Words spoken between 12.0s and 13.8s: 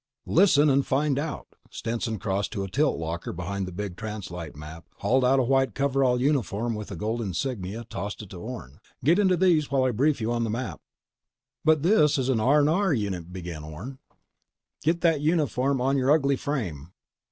is an R&R uni—" began